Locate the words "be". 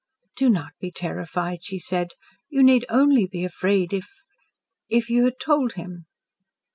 0.79-0.89, 3.27-3.43